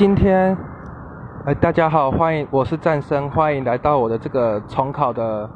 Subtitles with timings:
[0.00, 0.56] 今天，
[1.44, 5.46] 呃，大家好，欢迎，我是战生，欢迎来到我的这个重考的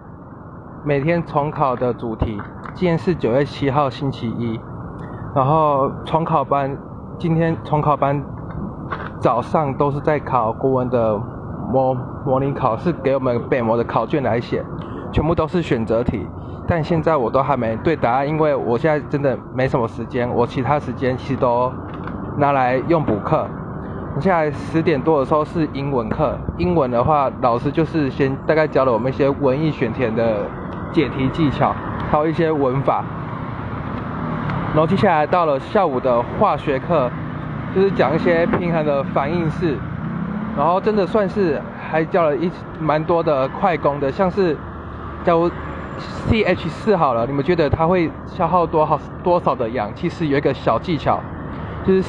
[0.85, 2.39] 每天重考的主题。
[2.75, 4.61] 今天是九月七号星期一，
[5.35, 6.77] 然后重考班
[7.17, 8.23] 今天重考班
[9.19, 11.19] 早上都是在考国文的
[11.73, 11.95] 模
[12.27, 14.63] 模拟考，试给我们北模的考卷来写，
[15.11, 16.29] 全部都是选择题。
[16.69, 21.73] 但现在我都还没对答案，因为我现在真的没什么时间，我其他时间其实都
[22.37, 23.49] 拿来用补课。
[24.21, 30.47] 现在十点多的时候是英文课，英文的话，老师就是先大概教了我们一些文艺选填的
[30.93, 31.75] 解题技巧，
[32.11, 33.05] 还有一些文法。
[34.73, 37.11] 然后接下来到了下午的化学课，
[37.75, 39.77] 就是讲一些平衡的反应式，
[40.57, 44.57] 然后真的算是还教了一蛮多的快攻的，像是
[45.25, 45.51] 假如
[46.31, 50.09] CH 四好了，你们觉得它会消耗多少多少的氧气？
[50.09, 51.21] 是有一个小技巧，
[51.85, 52.03] 就是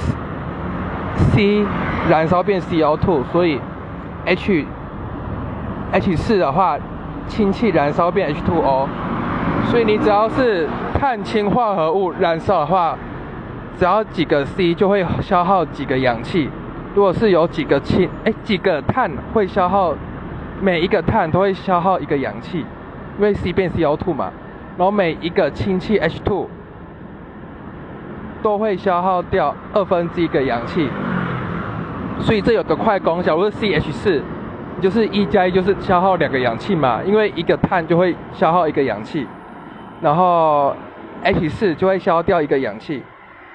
[1.15, 1.65] C
[2.09, 3.59] 燃烧变 CO2，所以
[4.25, 4.65] H
[5.91, 6.77] H 四的话
[7.27, 8.87] 氢气燃烧变 H2O，
[9.65, 12.97] 所以你只要是碳氢化合物燃烧的话，
[13.77, 16.49] 只要几个 C 就会消耗几个氧气。
[16.93, 19.93] 如果是有几个氢，哎，几个碳会消耗，
[20.61, 22.65] 每一个碳都会消耗一个氧气。
[23.17, 24.31] 因为 C 变 CO2 嘛，
[24.77, 26.47] 然后每一个氢气 H2
[28.45, 30.87] 都会消耗掉二分之一个氧气，
[32.19, 34.21] 所以这有个快攻，假如是 CH 四
[34.79, 39.25] 就是一加一就是消耗两个氧气嘛，因为一个碳就会消耗一个氧气，
[39.99, 40.75] 然后
[41.23, 43.01] H 四就会消耗掉一个氧气，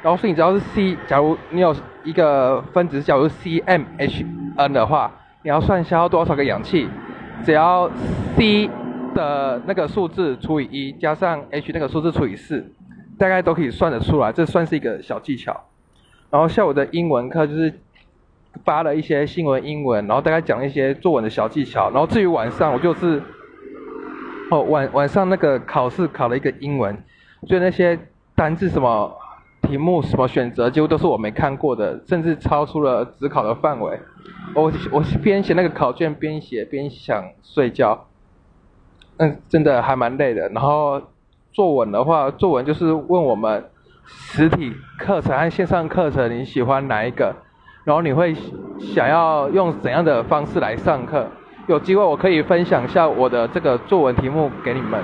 [0.02, 5.08] 然后所以你只要是 C，假如你有一个分子，假如 CmHn 的话，
[5.44, 6.88] 你要算消耗多少个氧气，
[7.44, 7.88] 只要
[8.36, 8.68] C
[9.14, 12.72] 的那个数字除以一，加上 H 那个数字除以四，
[13.20, 14.32] 大概都可以算得出来。
[14.32, 15.68] 这算是一个小技巧。
[16.30, 17.72] 然后下午的英文课就是
[18.64, 21.90] 发了一些新闻英文，然后大概讲一些作文的小技巧。
[21.90, 23.22] 然后至于晚上，我就是
[24.50, 26.96] 哦晚晚上那个考试考了一个英文，
[27.46, 27.98] 就那些
[28.34, 29.14] 单字什么
[29.62, 34.00] 题目什么选择，几乎都是我没看过的，甚至超出了只考的范围。
[34.54, 38.06] 我我边写那个考卷边写边想睡觉。
[39.18, 40.48] 嗯，真的还蛮累的。
[40.48, 41.02] 然后
[41.52, 43.64] 作文的话，作文就是问我们
[44.06, 47.34] 实体课程和线上课程你喜欢哪一个，
[47.84, 48.34] 然后你会
[48.78, 51.26] 想要用怎样的方式来上课？
[51.66, 55.00] 有机会我可以分享一下我的这个作文题目给你们，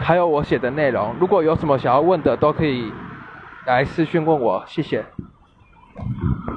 [0.00, 1.14] 还有我写的内容。
[1.20, 2.92] 如果有什么想要问的，都可以
[3.66, 4.64] 来私讯问我。
[4.66, 5.04] 谢谢。